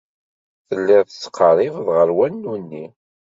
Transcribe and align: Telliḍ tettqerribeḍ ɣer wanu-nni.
Telliḍ 0.67 1.03
tettqerribeḍ 1.07 1.87
ɣer 1.97 2.09
wanu-nni. 2.17 2.85